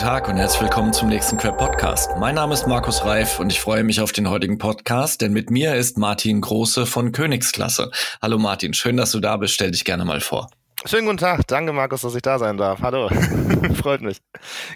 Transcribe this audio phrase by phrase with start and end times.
[0.00, 2.12] Tag und herzlich willkommen zum nächsten Quer Podcast.
[2.16, 5.50] Mein Name ist Markus Reif und ich freue mich auf den heutigen Podcast, denn mit
[5.50, 7.90] mir ist Martin Große von Königsklasse.
[8.22, 9.52] Hallo Martin, schön, dass du da bist.
[9.52, 10.48] Stell dich gerne mal vor.
[10.86, 11.46] Schönen guten Tag.
[11.48, 12.80] Danke, Markus, dass ich da sein darf.
[12.80, 13.10] Hallo.
[13.74, 14.22] Freut mich.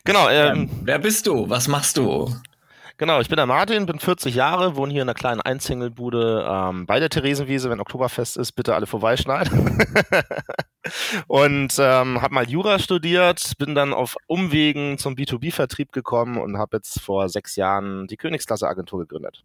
[0.04, 0.28] Genau.
[0.28, 1.48] Ähm, wer bist du?
[1.48, 2.30] Was machst du?
[2.98, 6.84] Genau, ich bin der Martin, bin 40 Jahre, wohne hier in einer kleinen Einzingelbude ähm,
[6.84, 7.70] bei der Theresienwiese.
[7.70, 9.78] Wenn Oktoberfest ist, bitte alle vorbeischneiden.
[11.26, 16.78] und ähm, habe mal Jura studiert, bin dann auf Umwegen zum B2B-Vertrieb gekommen und habe
[16.78, 19.44] jetzt vor sechs Jahren die Königsklasse-Agentur gegründet.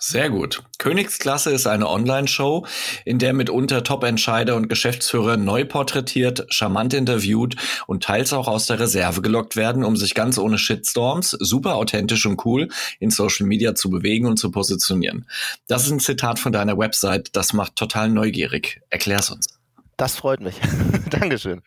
[0.00, 0.62] Sehr gut.
[0.78, 2.64] Königsklasse ist eine Online-Show,
[3.04, 7.56] in der mitunter Top-Entscheider und Geschäftsführer neu porträtiert, charmant interviewt
[7.88, 12.26] und teils auch aus der Reserve gelockt werden, um sich ganz ohne Shitstorms, super authentisch
[12.26, 12.68] und cool
[13.00, 15.26] in Social Media zu bewegen und zu positionieren.
[15.66, 18.80] Das ist ein Zitat von deiner Website, das macht total neugierig.
[18.90, 19.57] Erklär's uns.
[19.98, 20.54] Das freut mich.
[21.10, 21.60] Dankeschön.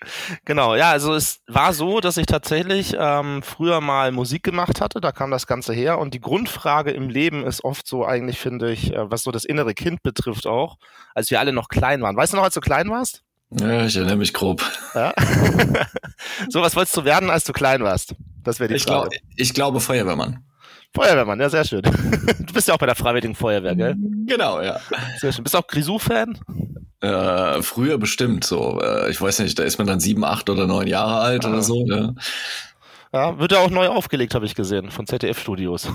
[0.46, 5.02] Genau, ja, also es war so, dass ich tatsächlich ähm, früher mal Musik gemacht hatte,
[5.02, 6.00] da kam das Ganze her.
[6.00, 9.44] Und die Grundfrage im Leben ist oft so eigentlich, finde ich, äh, was so das
[9.44, 10.78] innere Kind betrifft auch,
[11.14, 12.16] als wir alle noch klein waren.
[12.16, 13.22] Weißt du noch, als du klein warst?
[13.50, 14.64] Ja, ich erinnere mich grob.
[14.96, 15.14] Ja?
[16.50, 18.16] so, was wolltest du werden, als du klein warst?
[18.44, 19.10] Das wäre die ich Frage.
[19.10, 20.42] Glaub, ich glaube Feuerwehrmann.
[20.96, 21.82] Feuerwehrmann, ja, sehr schön.
[22.52, 23.96] Du bist ja auch bei der Freiwilligen Feuerwehr, gell?
[24.26, 24.80] Genau, ja.
[25.20, 25.44] Sehr schön.
[25.44, 26.38] Bist du auch Grisou-Fan?
[27.02, 28.80] Äh, früher bestimmt so.
[28.80, 31.50] Äh, ich weiß nicht, da ist man dann sieben, acht oder neun Jahre alt ah.
[31.50, 31.84] oder so.
[31.88, 32.14] Ja.
[33.14, 35.90] Ja, wird ja auch neu aufgelegt, habe ich gesehen, von ZDF-Studios.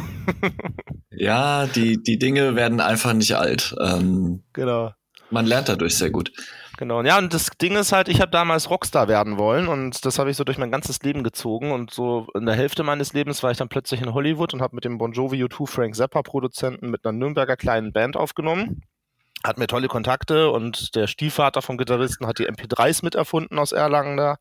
[1.11, 3.75] ja, die, die Dinge werden einfach nicht alt.
[3.81, 4.93] Ähm, genau.
[5.31, 6.31] Man lernt dadurch sehr gut.
[6.77, 7.03] Genau.
[7.03, 10.31] Ja, und das Ding ist halt, ich habe damals Rockstar werden wollen und das habe
[10.31, 13.51] ich so durch mein ganzes Leben gezogen und so in der Hälfte meines Lebens war
[13.51, 16.91] ich dann plötzlich in Hollywood und habe mit dem Bon Jovi U2 Frank Zappa Produzenten
[16.91, 18.83] mit einer Nürnberger kleinen Band aufgenommen
[19.45, 24.17] hat mir tolle Kontakte und der Stiefvater vom Gitarristen hat die MP3s miterfunden aus Erlangen
[24.17, 24.36] da.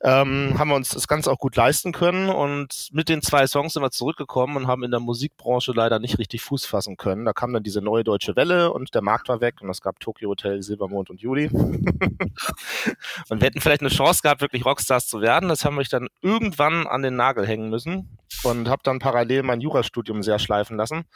[0.00, 3.72] Ähm, haben wir uns das Ganze auch gut leisten können und mit den zwei Songs
[3.72, 7.24] sind wir zurückgekommen und haben in der Musikbranche leider nicht richtig Fuß fassen können.
[7.24, 9.98] Da kam dann diese neue deutsche Welle und der Markt war weg und es gab
[9.98, 11.48] Tokyo Hotel, Silbermond und Juli.
[11.52, 15.48] und wir hätten vielleicht eine Chance gehabt, wirklich Rockstars zu werden.
[15.48, 19.60] Das haben wir dann irgendwann an den Nagel hängen müssen und habe dann parallel mein
[19.60, 21.06] Jurastudium sehr schleifen lassen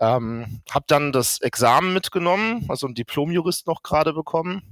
[0.00, 4.62] ähm, habe dann das Examen mitgenommen, also ein Diplomjurist noch gerade bekommen.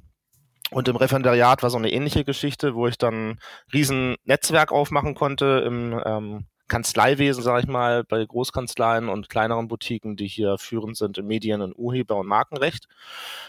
[0.70, 3.38] Und im Referendariat war so eine ähnliche Geschichte, wo ich dann ein
[3.72, 10.16] riesen Netzwerk aufmachen konnte im ähm, Kanzleiwesen, sage ich mal, bei Großkanzleien und kleineren Boutiquen,
[10.16, 12.86] die hier führend sind im Medien- und Urheber- und Markenrecht,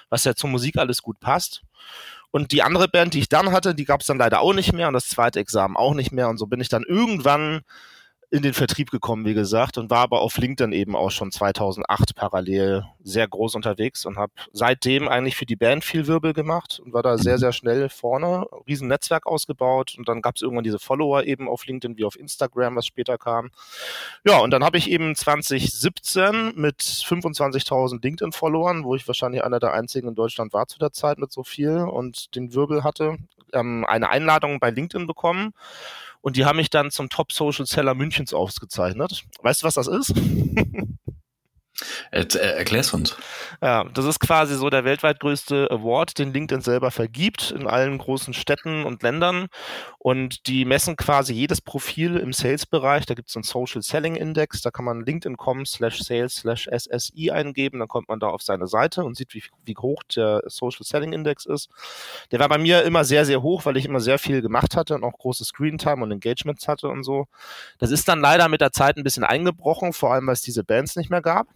[0.09, 1.61] was ja zur Musik alles gut passt.
[2.31, 4.71] Und die andere Band, die ich dann hatte, die gab es dann leider auch nicht
[4.71, 6.29] mehr und das zweite Examen auch nicht mehr.
[6.29, 7.61] Und so bin ich dann irgendwann
[8.31, 12.15] in den Vertrieb gekommen, wie gesagt, und war aber auf LinkedIn eben auch schon 2008
[12.15, 16.93] parallel sehr groß unterwegs und habe seitdem eigentlich für die Band viel Wirbel gemacht und
[16.93, 20.77] war da sehr, sehr schnell vorne, riesen Netzwerk ausgebaut und dann gab es irgendwann diese
[20.77, 23.49] Follower eben auf LinkedIn wie auf Instagram, was später kam.
[24.23, 29.73] Ja, und dann habe ich eben 2017 mit 25.000 LinkedIn-Followern, wo ich wahrscheinlich einer der
[29.73, 33.17] einzigen in Deutschland war zu der Zeit mit so viel und den Wirbel hatte,
[33.53, 35.53] ähm, eine Einladung bei LinkedIn bekommen
[36.21, 39.23] und die haben mich dann zum Top Social Seller Münchens ausgezeichnet.
[39.41, 40.13] Weißt du, was das ist?
[42.11, 43.15] Er, erklär's uns.
[43.61, 47.97] Ja, das ist quasi so der weltweit größte Award, den LinkedIn selber vergibt in allen
[47.97, 49.47] großen Städten und Ländern.
[49.97, 53.05] Und die messen quasi jedes Profil im Sales-Bereich.
[53.05, 57.31] Da gibt es einen Social Selling Index, da kann man LinkedIn.com slash sales slash SSI
[57.31, 57.79] eingeben.
[57.79, 61.13] Dann kommt man da auf seine Seite und sieht, wie, wie hoch der Social Selling
[61.13, 61.69] Index ist.
[62.31, 64.95] Der war bei mir immer sehr, sehr hoch, weil ich immer sehr viel gemacht hatte
[64.95, 67.27] und auch große Screen Time und Engagements hatte und so.
[67.77, 70.63] Das ist dann leider mit der Zeit ein bisschen eingebrochen, vor allem weil es diese
[70.63, 71.47] Bands nicht mehr gab.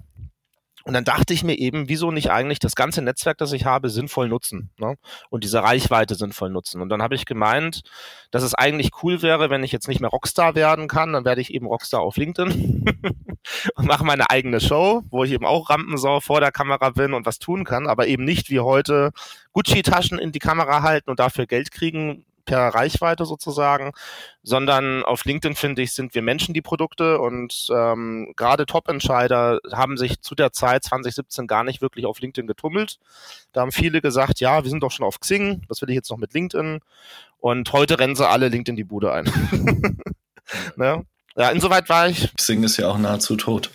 [0.84, 3.90] Und dann dachte ich mir eben, wieso nicht eigentlich das ganze Netzwerk, das ich habe,
[3.90, 4.98] sinnvoll nutzen ne?
[5.30, 6.82] und diese Reichweite sinnvoll nutzen.
[6.82, 7.84] Und dann habe ich gemeint,
[8.32, 11.40] dass es eigentlich cool wäre, wenn ich jetzt nicht mehr Rockstar werden kann, dann werde
[11.40, 12.84] ich eben Rockstar auf LinkedIn
[13.76, 17.26] und mache meine eigene Show, wo ich eben auch Rampensau vor der Kamera bin und
[17.26, 19.12] was tun kann, aber eben nicht wie heute
[19.54, 23.92] Gucci-Taschen in die Kamera halten und dafür Geld kriegen, per Reichweite sozusagen,
[24.42, 29.98] sondern auf LinkedIn, finde ich, sind wir Menschen die Produkte und ähm, gerade Top-Entscheider haben
[29.98, 33.00] sich zu der Zeit 2017 gar nicht wirklich auf LinkedIn getummelt.
[33.52, 36.10] Da haben viele gesagt, ja, wir sind doch schon auf Xing, was will ich jetzt
[36.10, 36.80] noch mit LinkedIn?
[37.40, 39.26] Und heute rennen sie alle LinkedIn die Bude ein.
[40.76, 41.06] ne?
[41.36, 42.32] Ja, insoweit war ich.
[42.36, 43.72] Xing ist ja auch nahezu tot.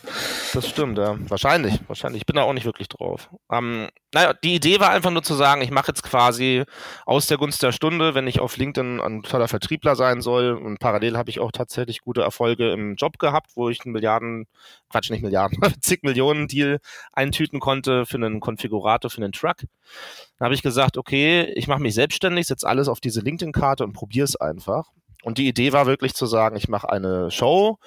[0.54, 1.16] Das stimmt, ja.
[1.28, 2.22] Wahrscheinlich, wahrscheinlich.
[2.22, 3.30] Ich bin da auch nicht wirklich drauf.
[3.50, 6.62] Ähm, naja, die Idee war einfach nur zu sagen, ich mache jetzt quasi
[7.04, 10.52] aus der Gunst der Stunde, wenn ich auf LinkedIn ein toller Vertriebler sein soll.
[10.52, 14.46] Und parallel habe ich auch tatsächlich gute Erfolge im Job gehabt, wo ich einen Milliarden,
[14.88, 16.78] Quatsch, nicht Milliarden, zig Millionen Deal
[17.12, 19.56] eintüten konnte für einen Konfigurator, für einen Truck.
[20.38, 23.94] Dann habe ich gesagt, okay, ich mache mich selbstständig, setze alles auf diese LinkedIn-Karte und
[23.94, 24.92] probiere es einfach.
[25.22, 27.78] Und die Idee war wirklich zu sagen, ich mache eine Show,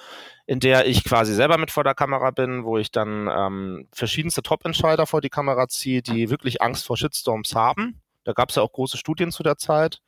[0.45, 4.41] in der ich quasi selber mit vor der Kamera bin, wo ich dann ähm, verschiedenste
[4.41, 8.01] Top-Entscheider vor die Kamera ziehe, die wirklich Angst vor Shitstorms haben.
[8.25, 10.01] Da gab es ja auch große Studien zu der Zeit.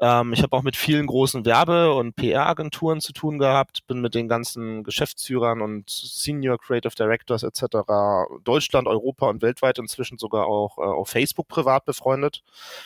[0.00, 4.14] Ähm, ich habe auch mit vielen großen Werbe- und PR-Agenturen zu tun gehabt, bin mit
[4.14, 7.78] den ganzen Geschäftsführern und Senior Creative Directors etc.
[8.44, 12.42] Deutschland, Europa und weltweit inzwischen sogar auch äh, auf Facebook privat befreundet.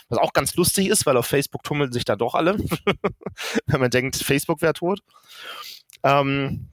[0.08, 2.56] Was auch ganz lustig ist, weil auf Facebook tummeln sich da doch alle,
[3.66, 5.00] wenn man denkt, Facebook wäre tot.
[6.02, 6.68] Ähm,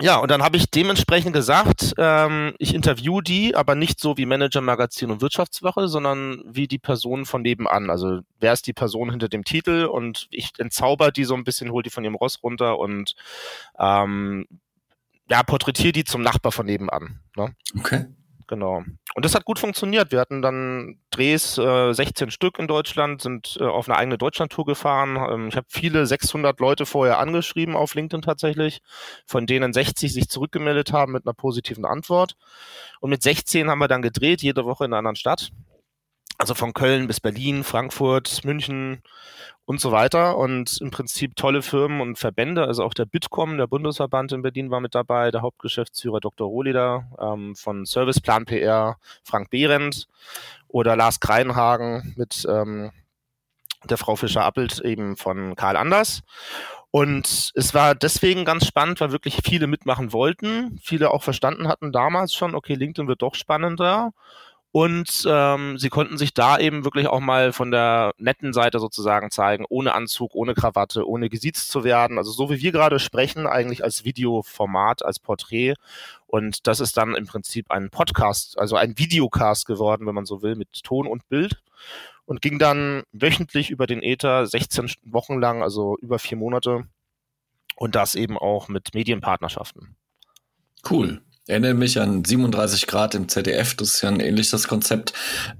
[0.00, 4.26] ja, und dann habe ich dementsprechend gesagt, ähm, ich interview die, aber nicht so wie
[4.26, 7.90] Manager Magazin und Wirtschaftswoche, sondern wie die Person von nebenan.
[7.90, 11.70] Also wer ist die Person hinter dem Titel und ich entzauber die so ein bisschen,
[11.70, 13.14] hol die von ihrem Ross runter und
[13.78, 14.46] ähm,
[15.28, 17.20] ja, porträtiere die zum Nachbar von nebenan.
[17.36, 17.54] Ne?
[17.78, 18.06] Okay.
[18.50, 18.82] Genau.
[19.14, 20.10] Und das hat gut funktioniert.
[20.10, 24.66] Wir hatten dann Drehs, äh, 16 Stück in Deutschland, sind äh, auf eine eigene Deutschlandtour
[24.66, 25.16] gefahren.
[25.16, 28.82] Ähm, ich habe viele 600 Leute vorher angeschrieben auf LinkedIn tatsächlich,
[29.24, 32.34] von denen 60 sich zurückgemeldet haben mit einer positiven Antwort.
[32.98, 35.52] Und mit 16 haben wir dann gedreht, jede Woche in einer anderen Stadt.
[36.40, 39.02] Also von Köln bis Berlin, Frankfurt, München
[39.66, 40.38] und so weiter.
[40.38, 44.70] Und im Prinzip tolle Firmen und Verbände, also auch der Bitkom, der Bundesverband in Berlin
[44.70, 46.48] war mit dabei, der Hauptgeschäftsführer Dr.
[46.48, 50.06] Rohleder ähm, von Serviceplan PR, Frank Behrendt
[50.66, 52.90] oder Lars Kreinhagen mit ähm,
[53.84, 56.22] der Frau Fischer-Appelt eben von Karl Anders.
[56.90, 61.92] Und es war deswegen ganz spannend, weil wirklich viele mitmachen wollten, viele auch verstanden hatten
[61.92, 64.14] damals schon, okay, LinkedIn wird doch spannender.
[64.72, 69.32] Und ähm, sie konnten sich da eben wirklich auch mal von der netten Seite sozusagen
[69.32, 72.18] zeigen, ohne Anzug, ohne Krawatte, ohne gesiezt zu werden.
[72.18, 75.74] Also so wie wir gerade sprechen, eigentlich als Videoformat, als Porträt.
[76.28, 80.40] Und das ist dann im Prinzip ein Podcast, also ein Videocast geworden, wenn man so
[80.40, 81.60] will, mit Ton und Bild.
[82.24, 86.84] Und ging dann wöchentlich über den Äther 16 Wochen lang, also über vier Monate.
[87.74, 89.96] Und das eben auch mit Medienpartnerschaften.
[90.88, 91.22] Cool.
[91.50, 95.12] Erinnere mich an 37 Grad im ZDF, das ist ja ein ähnliches Konzept.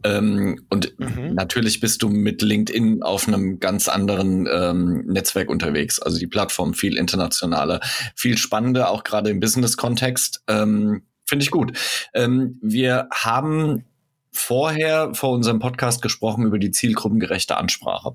[0.04, 1.34] Ähm, und mhm.
[1.34, 5.98] natürlich bist du mit LinkedIn auf einem ganz anderen ähm, Netzwerk unterwegs.
[5.98, 7.80] Also die Plattform viel internationaler,
[8.14, 10.44] viel spannender, auch gerade im Business-Kontext.
[10.46, 11.76] Ähm, Finde ich gut.
[12.14, 13.84] Ähm, wir haben
[14.30, 18.12] vorher vor unserem Podcast gesprochen über die zielgruppengerechte Ansprache.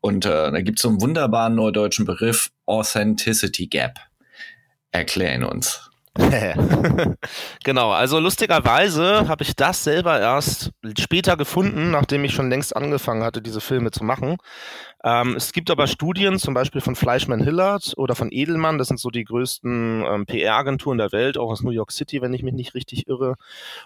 [0.00, 4.00] Und äh, da gibt es so einen wunderbaren neudeutschen Begriff Authenticity Gap.
[4.90, 5.91] Erklären uns.
[7.64, 13.24] genau, also lustigerweise habe ich das selber erst später gefunden, nachdem ich schon längst angefangen
[13.24, 14.36] hatte, diese Filme zu machen.
[15.04, 19.00] Ähm, es gibt aber Studien, zum Beispiel von Fleischmann Hillard oder von Edelmann, das sind
[19.00, 22.54] so die größten ähm, PR-Agenturen der Welt, auch aus New York City, wenn ich mich
[22.54, 23.36] nicht richtig irre.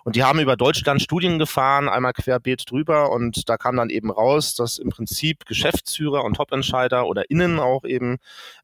[0.02, 4.11] Und die haben über Deutschland Studien gefahren, einmal querbeet drüber und da kam dann eben
[4.11, 8.19] raus, dass im Prinzip Geschäftsführer und Topentscheider oder Innen auch eben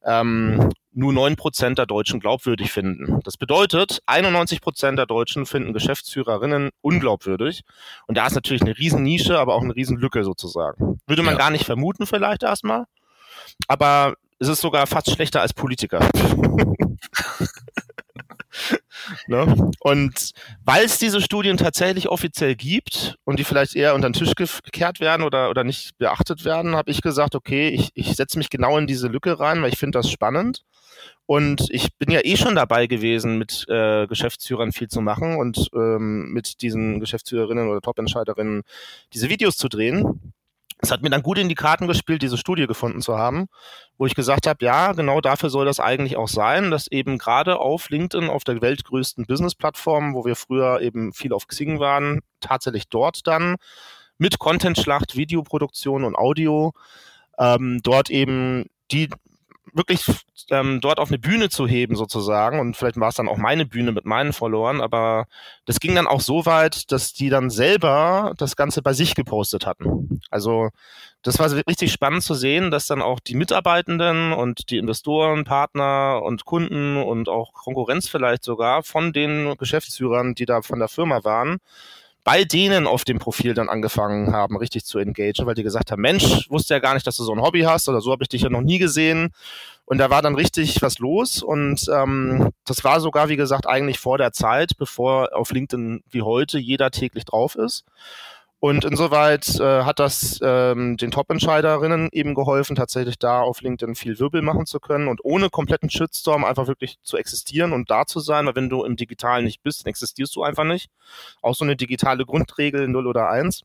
[0.04, 3.20] ähm, nur neun Prozent der Deutschen glaubwürdig finden.
[3.24, 7.62] Das bedeutet, 91 Prozent der Deutschen finden Geschäftsführerinnen unglaubwürdig.
[8.06, 11.00] Und da ist natürlich eine Riesennische, aber auch eine Riesenlücke sozusagen.
[11.06, 11.38] Würde man ja.
[11.38, 12.84] gar nicht vermuten vielleicht erstmal.
[13.68, 16.00] Aber es ist sogar fast schlechter als Politiker.
[19.26, 19.70] ne?
[19.80, 20.32] Und
[20.64, 25.00] weil es diese Studien tatsächlich offiziell gibt und die vielleicht eher unter den Tisch gekehrt
[25.00, 28.78] werden oder, oder nicht beachtet werden, habe ich gesagt, okay, ich, ich setze mich genau
[28.78, 30.64] in diese Lücke rein, weil ich finde das spannend.
[31.26, 35.68] Und ich bin ja eh schon dabei gewesen, mit äh, Geschäftsführern viel zu machen und
[35.74, 38.62] ähm, mit diesen Geschäftsführerinnen oder Top-Entscheiderinnen
[39.12, 40.34] diese Videos zu drehen.
[40.78, 43.46] Es hat mir dann gut in die Karten gespielt, diese Studie gefunden zu haben,
[43.98, 47.60] wo ich gesagt habe, ja, genau dafür soll das eigentlich auch sein, dass eben gerade
[47.60, 52.88] auf LinkedIn, auf der weltgrößten Business-Plattform, wo wir früher eben viel auf Xing waren, tatsächlich
[52.88, 53.56] dort dann
[54.18, 56.72] mit Content-Schlacht, Videoproduktion und Audio,
[57.38, 59.08] ähm, dort eben die
[59.72, 60.04] wirklich
[60.50, 63.66] ähm, dort auf eine Bühne zu heben sozusagen und vielleicht war es dann auch meine
[63.66, 65.26] Bühne mit meinen Followern, aber
[65.64, 69.66] das ging dann auch so weit, dass die dann selber das Ganze bei sich gepostet
[69.66, 70.20] hatten.
[70.30, 70.70] Also
[71.22, 76.20] das war richtig spannend zu sehen, dass dann auch die Mitarbeitenden und die Investoren, Partner
[76.22, 81.24] und Kunden und auch Konkurrenz vielleicht sogar von den Geschäftsführern, die da von der Firma
[81.24, 81.58] waren,
[82.24, 86.02] bei denen auf dem Profil dann angefangen haben, richtig zu engagen, weil die gesagt haben,
[86.02, 88.28] Mensch, wusste ja gar nicht, dass du so ein Hobby hast oder so habe ich
[88.28, 89.32] dich ja noch nie gesehen.
[89.84, 93.98] Und da war dann richtig was los und ähm, das war sogar, wie gesagt, eigentlich
[93.98, 97.84] vor der Zeit, bevor auf LinkedIn wie heute jeder täglich drauf ist.
[98.64, 104.20] Und insoweit äh, hat das ähm, den Top-Entscheiderinnen eben geholfen, tatsächlich da auf LinkedIn viel
[104.20, 108.20] Wirbel machen zu können und ohne kompletten Shitstorm einfach wirklich zu existieren und da zu
[108.20, 110.90] sein, weil wenn du im Digitalen nicht bist, dann existierst du einfach nicht.
[111.42, 113.64] Auch so eine digitale Grundregel 0 oder 1.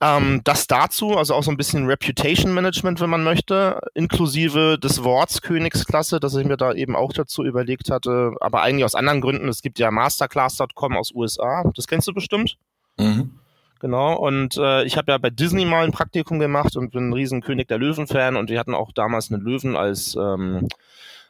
[0.00, 5.02] Ähm, das dazu, also auch so ein bisschen Reputation Management, wenn man möchte, inklusive des
[5.02, 9.20] Worts Königsklasse, das ich mir da eben auch dazu überlegt hatte, aber eigentlich aus anderen
[9.20, 9.48] Gründen.
[9.48, 12.56] Es gibt ja Masterclass.com aus USA, das kennst du bestimmt.
[12.98, 13.30] Mhm.
[13.80, 17.12] Genau, und äh, ich habe ja bei Disney mal ein Praktikum gemacht und bin ein
[17.12, 20.66] riesen König der Löwen-Fan und wir hatten auch damals einen Löwen als ähm,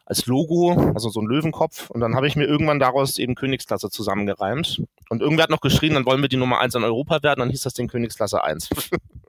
[0.07, 1.91] als Logo, also so ein Löwenkopf.
[1.91, 4.83] Und dann habe ich mir irgendwann daraus eben Königsklasse zusammengereimt.
[5.11, 7.51] Und irgendwer hat noch geschrien, dann wollen wir die Nummer eins in Europa werden, dann
[7.51, 8.71] hieß das den Königsklasse 1.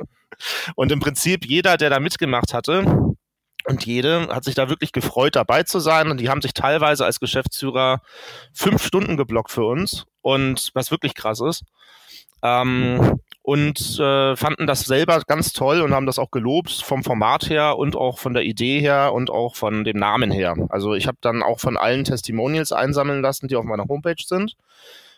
[0.76, 3.16] und im Prinzip jeder, der da mitgemacht hatte,
[3.66, 6.10] und jede hat sich da wirklich gefreut, dabei zu sein.
[6.10, 8.02] Und die haben sich teilweise als Geschäftsführer
[8.54, 10.06] fünf Stunden geblockt für uns.
[10.22, 11.66] Und was wirklich krass ist.
[12.44, 17.50] Ähm, und äh, fanden das selber ganz toll und haben das auch gelobt vom Format
[17.50, 20.56] her und auch von der Idee her und auch von dem Namen her.
[20.68, 24.58] Also ich habe dann auch von allen Testimonials einsammeln lassen, die auf meiner Homepage sind,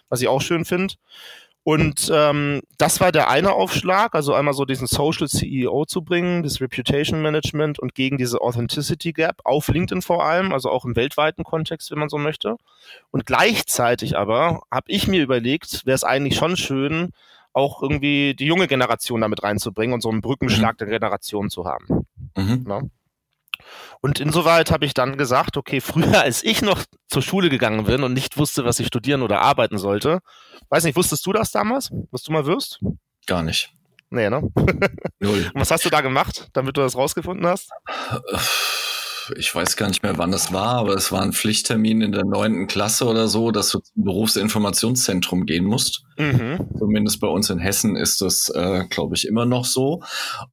[0.10, 0.94] was ich auch schön finde.
[1.70, 6.42] Und ähm, das war der eine Aufschlag, also einmal so diesen Social CEO zu bringen,
[6.42, 10.96] das Reputation Management und gegen diese Authenticity Gap auf LinkedIn vor allem, also auch im
[10.96, 12.56] weltweiten Kontext, wenn man so möchte.
[13.12, 17.12] Und gleichzeitig aber habe ich mir überlegt, wäre es eigentlich schon schön,
[17.54, 20.78] auch irgendwie die junge Generation damit reinzubringen und so einen Brückenschlag mhm.
[20.78, 22.08] der Generation zu haben.
[22.36, 22.66] Mhm.
[22.68, 22.82] Ja?
[24.02, 28.04] Und insoweit habe ich dann gesagt, okay, früher als ich noch zur Schule gegangen bin
[28.04, 30.20] und nicht wusste, was ich studieren oder arbeiten sollte,
[30.70, 32.80] weiß nicht, wusstest du das damals, was du mal wirst?
[33.28, 33.74] Gar nicht.
[34.10, 34.42] Nee, ne?
[35.20, 35.52] Null.
[35.54, 37.70] Und was hast du da gemacht, damit du das rausgefunden hast?
[37.88, 38.38] Äh,
[39.38, 42.26] ich weiß gar nicht mehr, wann es war, aber es war ein Pflichttermin in der
[42.26, 46.04] neunten Klasse oder so, dass du zum Berufsinformationszentrum gehen musst.
[46.20, 46.68] Mhm.
[46.78, 50.04] Zumindest bei uns in Hessen ist das, äh, glaube ich, immer noch so.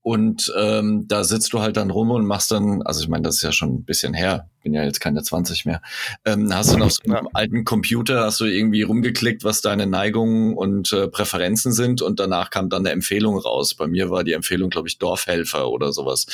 [0.01, 3.37] Und ähm, da sitzt du halt dann rum und machst dann, also ich meine, das
[3.37, 5.83] ist ja schon ein bisschen her, bin ja jetzt keine 20 mehr.
[6.25, 7.31] Ähm, hast du noch so einem ja.
[7.33, 12.51] alten Computer, hast du irgendwie rumgeklickt, was deine Neigungen und äh, Präferenzen sind und danach
[12.51, 13.75] kam dann eine Empfehlung raus.
[13.75, 16.27] Bei mir war die Empfehlung, glaube ich, Dorfhelfer oder sowas,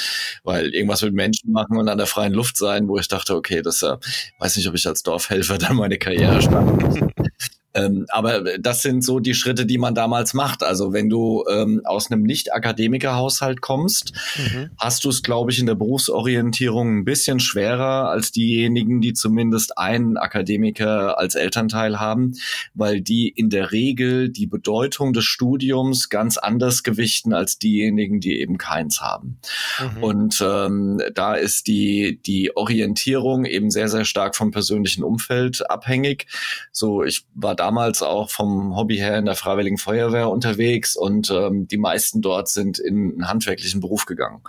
[0.44, 3.62] weil irgendwas mit Menschen machen und an der freien Luft sein, wo ich dachte, okay,
[3.62, 3.96] das äh,
[4.40, 7.21] weiß nicht, ob ich als Dorfhelfer dann meine Karriere starten
[7.74, 10.62] Ähm, aber das sind so die Schritte, die man damals macht.
[10.62, 14.70] Also wenn du ähm, aus einem Nicht-Akademiker-Haushalt kommst, mhm.
[14.78, 19.78] hast du es, glaube ich, in der Berufsorientierung ein bisschen schwerer als diejenigen, die zumindest
[19.78, 22.32] einen Akademiker als Elternteil haben,
[22.74, 28.38] weil die in der Regel die Bedeutung des Studiums ganz anders gewichten als diejenigen, die
[28.38, 29.38] eben keins haben.
[29.96, 30.02] Mhm.
[30.02, 36.26] Und ähm, da ist die, die Orientierung eben sehr, sehr stark vom persönlichen Umfeld abhängig.
[36.70, 41.68] So, ich war damals auch vom Hobby her in der Freiwilligen Feuerwehr unterwegs und ähm,
[41.68, 44.40] die meisten dort sind in einen handwerklichen Beruf gegangen.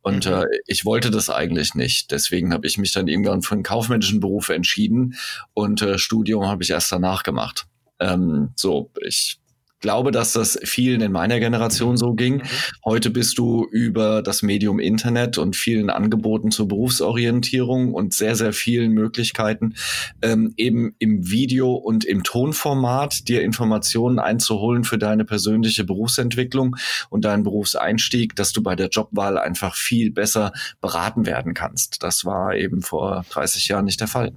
[0.00, 0.32] Und mhm.
[0.32, 2.10] äh, ich wollte das eigentlich nicht.
[2.10, 5.14] Deswegen habe ich mich dann irgendwann für einen kaufmännischen Beruf entschieden
[5.52, 7.66] und äh, Studium habe ich erst danach gemacht.
[8.00, 9.38] Ähm, so, ich
[9.84, 12.36] glaube, dass das vielen in meiner Generation so ging.
[12.36, 12.42] Mhm.
[12.86, 18.54] Heute bist du über das Medium Internet und vielen Angeboten zur Berufsorientierung und sehr, sehr
[18.54, 19.74] vielen Möglichkeiten,
[20.22, 26.76] ähm, eben im Video und im Tonformat dir Informationen einzuholen für deine persönliche Berufsentwicklung
[27.10, 32.02] und deinen Berufseinstieg, dass du bei der Jobwahl einfach viel besser beraten werden kannst.
[32.02, 34.32] Das war eben vor 30 Jahren nicht der Fall.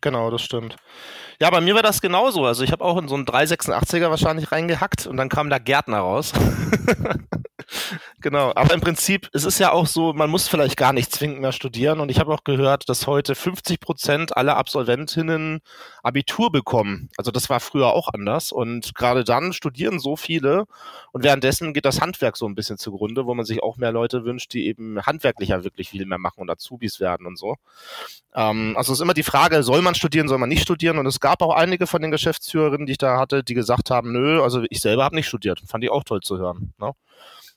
[0.00, 0.76] Genau, das stimmt.
[1.42, 2.44] Ja, bei mir war das genauso.
[2.44, 6.00] Also ich habe auch in so einen 386er wahrscheinlich reingehackt und dann kam da Gärtner
[6.00, 6.34] raus.
[8.20, 11.40] genau, aber im Prinzip, es ist ja auch so, man muss vielleicht gar nicht zwingend
[11.40, 15.60] mehr studieren und ich habe auch gehört, dass heute 50 Prozent aller Absolventinnen
[16.02, 17.08] Abitur bekommen.
[17.16, 20.66] Also das war früher auch anders und gerade dann studieren so viele
[21.12, 24.26] und währenddessen geht das Handwerk so ein bisschen zugrunde, wo man sich auch mehr Leute
[24.26, 27.56] wünscht, die eben handwerklicher wirklich viel mehr machen und Azubis werden und so.
[28.34, 31.06] Ähm, also es ist immer die Frage, soll man studieren, soll man nicht studieren und
[31.06, 34.42] es gab auch einige von den Geschäftsführerinnen, die ich da hatte, die gesagt haben, nö,
[34.42, 35.60] also ich selber habe nicht studiert.
[35.66, 36.72] Fand ich auch toll zu hören.
[36.78, 36.92] Ne?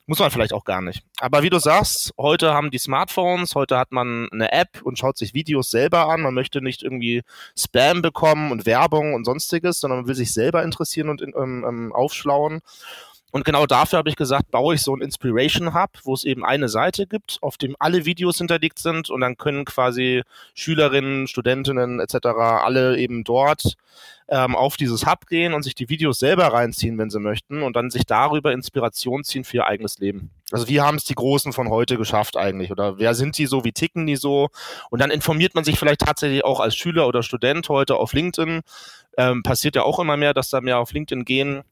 [0.06, 1.04] Muss man vielleicht auch gar nicht.
[1.20, 5.18] Aber wie du sagst, heute haben die Smartphones, heute hat man eine App und schaut
[5.18, 6.22] sich Videos selber an.
[6.22, 7.24] Man möchte nicht irgendwie
[7.58, 11.94] Spam bekommen und Werbung und sonstiges, sondern man will sich selber interessieren und ähm, ähm
[11.94, 12.60] aufschlauen.
[13.34, 16.46] Und genau dafür habe ich gesagt, baue ich so ein Inspiration Hub, wo es eben
[16.46, 20.22] eine Seite gibt, auf dem alle Videos hinterlegt sind und dann können quasi
[20.54, 22.28] Schülerinnen, Studentinnen etc.
[22.28, 23.74] alle eben dort
[24.28, 27.76] ähm, auf dieses Hub gehen und sich die Videos selber reinziehen, wenn sie möchten und
[27.76, 30.30] dann sich darüber Inspiration ziehen für ihr eigenes Leben.
[30.52, 32.70] Also wie haben es die Großen von heute geschafft eigentlich?
[32.70, 33.64] Oder wer sind die so?
[33.64, 34.50] Wie ticken die so?
[34.92, 38.62] Und dann informiert man sich vielleicht tatsächlich auch als Schüler oder Student heute auf LinkedIn.
[39.18, 41.64] Ähm, passiert ja auch immer mehr, dass da mehr auf LinkedIn gehen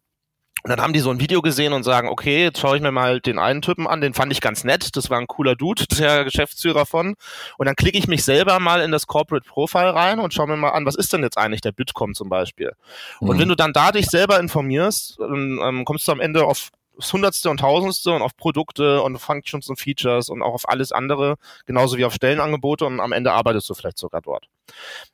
[0.64, 2.92] und dann haben die so ein Video gesehen und sagen, okay, jetzt schaue ich mir
[2.92, 5.86] mal den einen Typen an, den fand ich ganz nett, das war ein cooler Dude,
[6.00, 7.16] der Geschäftsführer von.
[7.58, 10.58] Und dann klicke ich mich selber mal in das Corporate Profile rein und schaue mir
[10.58, 12.74] mal an, was ist denn jetzt eigentlich der Bitkom zum Beispiel.
[13.20, 13.30] Mhm.
[13.30, 16.70] Und wenn du dann da dich selber informierst, dann ähm, kommst du am Ende auf
[17.02, 20.92] aufs Hundertste und Tausendste und auf Produkte und Functions und Features und auch auf alles
[20.92, 24.48] andere, genauso wie auf Stellenangebote und am Ende arbeitest du vielleicht sogar dort.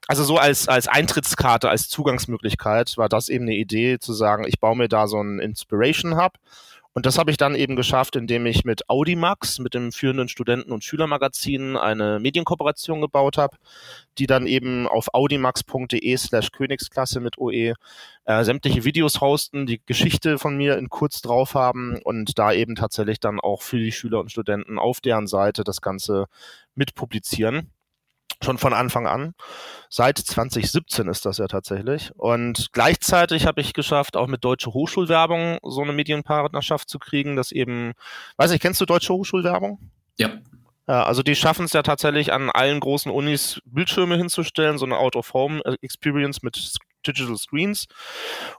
[0.07, 4.59] Also so als, als Eintrittskarte, als Zugangsmöglichkeit war das eben eine Idee zu sagen, ich
[4.59, 6.33] baue mir da so einen Inspiration Hub
[6.97, 10.71] und das habe ich dann eben geschafft, indem ich mit Audimax, mit dem führenden Studenten-
[10.71, 13.55] und Schülermagazin, eine Medienkooperation gebaut habe,
[14.17, 17.75] die dann eben auf audimax.de slash Königsklasse mit OE
[18.25, 22.73] äh, sämtliche Videos hosten, die Geschichte von mir in kurz drauf haben und da eben
[22.73, 26.25] tatsächlich dann auch für die Schüler und Studenten auf deren Seite das Ganze
[26.73, 27.69] mit publizieren
[28.43, 29.33] schon von Anfang an.
[29.89, 32.11] Seit 2017 ist das ja tatsächlich.
[32.15, 37.51] Und gleichzeitig habe ich geschafft, auch mit Deutsche Hochschulwerbung so eine Medienpartnerschaft zu kriegen, dass
[37.51, 37.93] eben,
[38.37, 39.79] weiß ich, kennst du Deutsche Hochschulwerbung?
[40.17, 40.29] Ja.
[40.87, 44.97] Ja, also die schaffen es ja tatsächlich an allen großen Unis Bildschirme hinzustellen, so eine
[44.97, 47.87] Out-of-Home-Experience mit Digital Screens.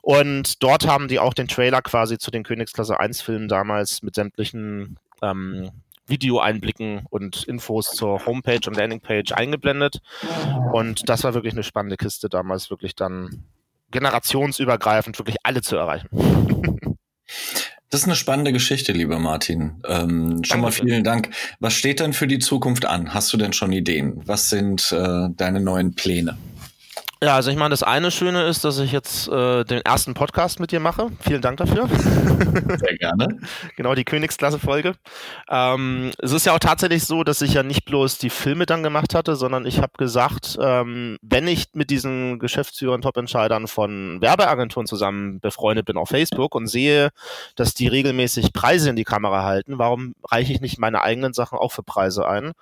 [0.02, 4.14] Und dort haben die auch den Trailer quasi zu den Königsklasse 1 Filmen damals mit
[4.14, 5.70] sämtlichen ähm,
[6.09, 10.00] Videoeinblicken und Infos zur Homepage und Landingpage eingeblendet.
[10.73, 13.45] Und das war wirklich eine spannende Kiste damals, wirklich dann
[13.91, 16.09] generationsübergreifend wirklich alle zu erreichen.
[17.91, 19.83] Das ist eine spannende Geschichte, lieber Martin.
[19.87, 21.31] Ähm, schon mal vielen Dank.
[21.59, 23.15] Was steht denn für die Zukunft an?
[23.15, 24.21] Hast du denn schon Ideen?
[24.27, 26.37] Was sind äh, deine neuen Pläne?
[27.20, 30.60] Ja, also ich meine, das eine Schöne ist, dass ich jetzt äh, den ersten Podcast
[30.60, 31.08] mit dir mache.
[31.18, 31.88] Vielen Dank dafür.
[32.78, 33.40] Sehr gerne.
[33.75, 34.94] genau, die Königsklasse-Folge.
[35.50, 38.84] Ähm, es ist ja auch tatsächlich so, dass ich ja nicht bloß die Filme dann
[38.84, 44.87] gemacht hatte, sondern ich habe gesagt, ähm, wenn ich mit diesen Geschäftsführern, Top-Entscheidern von Werbeagenturen
[44.87, 47.08] zusammen befreundet bin auf Facebook und sehe,
[47.56, 51.58] dass die regelmäßig Preise in die Kamera halten, warum reiche ich nicht meine eigenen Sachen
[51.58, 52.52] auch für Preise ein?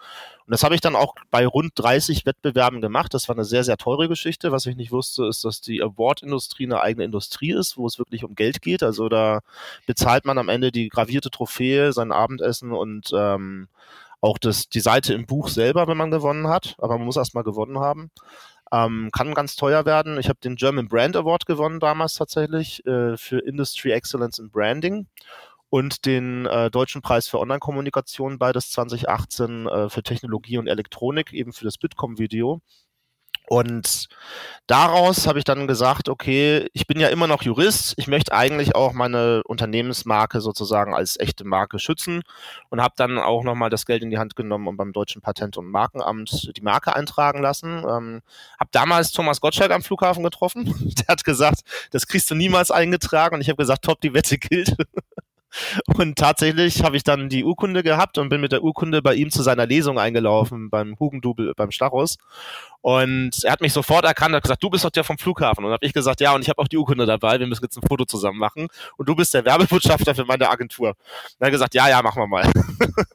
[0.47, 3.13] Und das habe ich dann auch bei rund 30 Wettbewerben gemacht.
[3.13, 4.46] Das war eine sehr, sehr teure Geschichte.
[4.53, 8.25] Was ich nicht wusste, ist, dass die Award-Industrie eine eigene Industrie ist, wo es wirklich
[8.25, 8.83] um Geld geht.
[8.83, 9.41] Also da
[9.87, 13.69] bezahlt man am Ende die gravierte Trophäe, sein Abendessen und ähm,
[14.21, 16.77] auch das, die Seite im Buch selber, wenn man gewonnen hat.
[16.79, 18.11] Aber man muss erst mal gewonnen haben.
[18.73, 20.19] Ähm, kann ganz teuer werden.
[20.19, 25.07] Ich habe den German Brand Award gewonnen damals tatsächlich äh, für Industry Excellence in Branding
[25.69, 31.53] und den äh, Deutschen Preis für Online-Kommunikation, beides 2018 äh, für Technologie und Elektronik, eben
[31.53, 32.61] für das Bitkom-Video.
[33.49, 34.09] Und
[34.67, 38.75] daraus habe ich dann gesagt, okay, ich bin ja immer noch Jurist, ich möchte eigentlich
[38.75, 42.23] auch meine Unternehmensmarke sozusagen als echte Marke schützen
[42.71, 45.57] und habe dann auch nochmal das Geld in die Hand genommen und beim Deutschen Patent-
[45.57, 47.85] und Markenamt die Marke eintragen lassen.
[47.89, 48.23] Ähm,
[48.59, 50.65] habe damals Thomas Gottschalk am Flughafen getroffen,
[50.99, 51.61] der hat gesagt,
[51.93, 54.77] das kriegst du niemals eingetragen und ich habe gesagt, top, die Wette gilt.
[55.97, 59.31] Und tatsächlich habe ich dann die Urkunde gehabt und bin mit der Urkunde bei ihm
[59.31, 62.17] zu seiner Lesung eingelaufen beim Hugendubel beim Stachus.
[62.87, 65.65] Und er hat mich sofort erkannt, hat gesagt, du bist doch der vom Flughafen.
[65.65, 67.77] Und habe ich gesagt, ja, und ich habe auch die Urkunde dabei, wir müssen jetzt
[67.77, 68.69] ein Foto zusammen machen.
[68.97, 70.91] Und du bist der Werbebotschafter für meine Agentur.
[70.91, 70.97] Und
[71.41, 72.49] er hat gesagt, ja, ja, machen wir mal.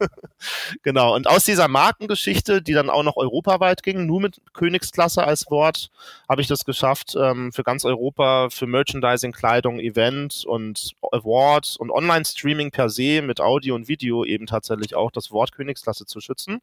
[0.84, 1.16] genau.
[1.16, 5.90] Und aus dieser Markengeschichte, die dann auch noch europaweit ging, nur mit Königsklasse als Wort,
[6.28, 11.92] habe ich das geschafft, ähm, für ganz Europa, für Merchandising, Kleidung, Event und Award und
[12.32, 16.60] Online-Streaming per se mit Audio und Video eben tatsächlich auch das Wort Königsklasse zu schützen.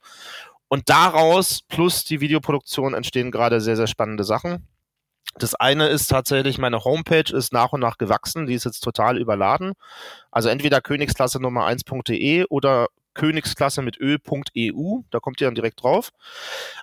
[0.68, 4.66] Und daraus plus die Videoproduktion entstehen gerade sehr, sehr spannende Sachen.
[5.38, 9.18] Das eine ist tatsächlich, meine Homepage ist nach und nach gewachsen, die ist jetzt total
[9.18, 9.74] überladen.
[10.31, 16.12] Also entweder Königsklasse Nummer 1.de oder Königsklasse mit Ö.eu, da kommt ihr dann direkt drauf.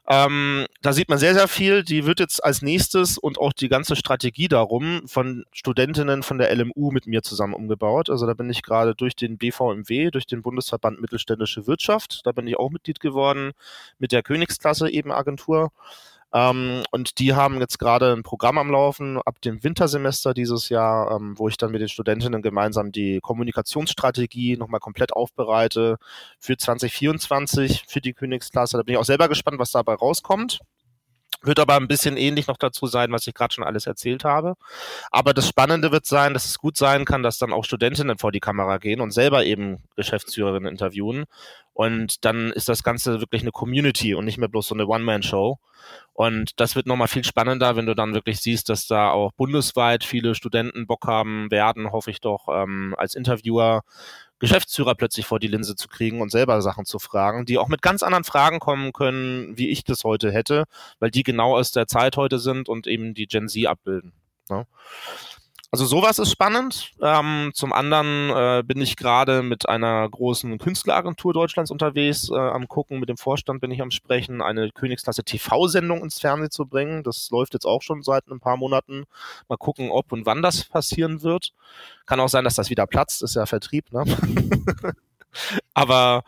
[0.07, 1.83] Ähm, da sieht man sehr, sehr viel.
[1.83, 6.53] Die wird jetzt als nächstes und auch die ganze Strategie darum von Studentinnen von der
[6.53, 8.09] LMU mit mir zusammen umgebaut.
[8.09, 12.45] Also da bin ich gerade durch den BVMW, durch den Bundesverband Mittelständische Wirtschaft, da bin
[12.47, 13.53] ich auch Mitglied geworden
[13.97, 15.71] mit der Königsklasse eben Agentur.
[16.35, 21.15] Ähm, und die haben jetzt gerade ein Programm am Laufen ab dem Wintersemester dieses Jahr,
[21.15, 25.97] ähm, wo ich dann mit den Studentinnen gemeinsam die Kommunikationsstrategie nochmal komplett aufbereite
[26.37, 28.75] für 2024 für die Königsklasse.
[28.75, 30.59] Da bin ich auch selber gespannt, was dabei rauskommt.
[31.45, 34.55] Wird aber ein bisschen ähnlich noch dazu sein, was ich gerade schon alles erzählt habe.
[35.11, 38.31] Aber das Spannende wird sein, dass es gut sein kann, dass dann auch Studentinnen vor
[38.31, 41.25] die Kamera gehen und selber eben Geschäftsführerinnen interviewen.
[41.73, 45.59] Und dann ist das Ganze wirklich eine Community und nicht mehr bloß so eine One-Man-Show.
[46.13, 50.05] Und das wird nochmal viel spannender, wenn du dann wirklich siehst, dass da auch bundesweit
[50.05, 53.83] viele Studenten Bock haben werden, hoffe ich doch, ähm, als Interviewer
[54.39, 57.81] Geschäftsführer plötzlich vor die Linse zu kriegen und selber Sachen zu fragen, die auch mit
[57.81, 60.65] ganz anderen Fragen kommen können, wie ich das heute hätte,
[60.99, 64.13] weil die genau aus der Zeit heute sind und eben die Gen Z abbilden.
[64.49, 64.67] Ne?
[65.75, 66.93] Also sowas ist spannend.
[67.01, 72.69] Ähm, zum anderen äh, bin ich gerade mit einer großen Künstleragentur Deutschlands unterwegs, äh, am
[72.69, 77.03] gucken, mit dem Vorstand bin ich am sprechen, eine Königsklasse TV-Sendung ins Fernsehen zu bringen.
[77.03, 79.03] Das läuft jetzt auch schon seit ein paar Monaten.
[79.49, 81.51] Mal gucken, ob und wann das passieren wird.
[82.05, 84.05] Kann auch sein, dass das wieder platzt, ist ja Vertrieb, ne?
[85.73, 86.23] Aber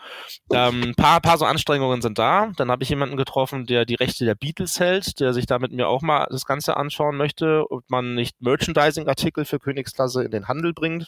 [0.51, 2.51] ähm, ein paar, paar so Anstrengungen sind da.
[2.57, 5.71] Dann habe ich jemanden getroffen, der die Rechte der Beatles hält, der sich da mit
[5.71, 10.47] mir auch mal das Ganze anschauen möchte, ob man nicht Merchandising-Artikel für Königsklasse in den
[10.47, 11.07] Handel bringt.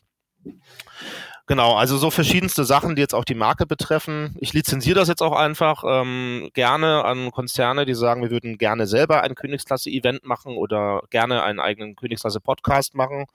[1.50, 4.36] Genau, also so verschiedenste Sachen, die jetzt auch die Marke betreffen.
[4.40, 8.86] Ich lizenziere das jetzt auch einfach ähm, gerne an Konzerne, die sagen, wir würden gerne
[8.86, 13.26] selber ein Königsklasse-Event machen oder gerne einen eigenen Königsklasse-Podcast machen.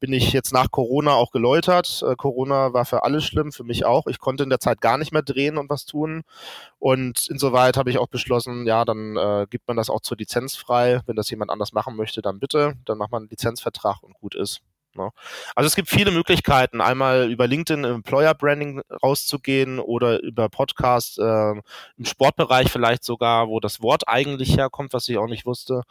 [0.00, 2.02] Bin ich jetzt nach Corona auch geläutert.
[2.04, 4.08] Äh, Corona war für alle schlimm, für mich auch.
[4.08, 6.24] Ich konnte in der Zeit gar nicht mehr drehen und was tun.
[6.80, 10.56] Und insoweit habe ich auch beschlossen, ja, dann äh, gibt man das auch zur Lizenz
[10.56, 11.02] frei.
[11.06, 12.74] Wenn das jemand anders machen möchte, dann bitte.
[12.84, 14.60] Dann macht man einen Lizenzvertrag und gut ist.
[14.96, 15.10] Ne?
[15.54, 21.50] Also es gibt viele Möglichkeiten, einmal über LinkedIn Employer Branding rauszugehen oder über Podcast äh,
[21.50, 25.82] im Sportbereich vielleicht sogar, wo das Wort eigentlich herkommt, was ich auch nicht wusste.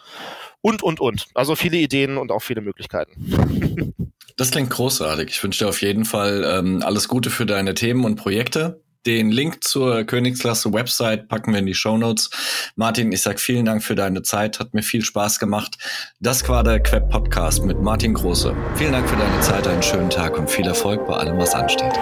[0.61, 1.27] Und, und, und.
[1.33, 3.93] Also viele Ideen und auch viele Möglichkeiten.
[4.37, 5.29] Das klingt großartig.
[5.29, 8.82] Ich wünsche dir auf jeden Fall ähm, alles Gute für deine Themen und Projekte.
[9.05, 12.29] Den Link zur Königsklasse Website packen wir in die Show Notes.
[12.77, 15.77] Martin, ich sag vielen Dank für deine Zeit, hat mir viel Spaß gemacht.
[16.21, 18.55] Das war der Queb Podcast mit Martin Große.
[18.75, 21.93] Vielen Dank für deine Zeit, einen schönen Tag und viel Erfolg bei allem, was ansteht.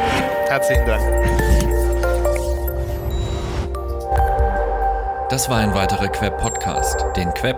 [0.48, 1.02] Herzlichen Dank.
[5.32, 7.06] Das war ein weiterer Queb Podcast.
[7.16, 7.58] Den Queb,